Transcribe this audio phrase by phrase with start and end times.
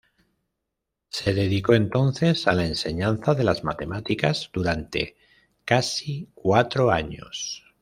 [1.09, 5.15] Se dedicó entonces a la enseñanza de las matemáticas durante
[5.63, 7.63] casi cuatro años.